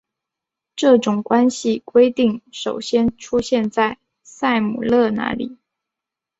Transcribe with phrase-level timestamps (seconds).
[0.75, 5.59] 这种关系规定首先出现在塞姆勒那里。